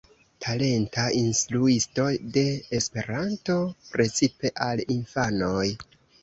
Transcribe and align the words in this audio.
Talenta 0.43 1.03
instruisto 1.19 2.05
de 2.37 2.45
Esperanto, 2.79 3.59
precipe 3.93 4.53
al 4.71 4.83
infanoj. 4.97 5.69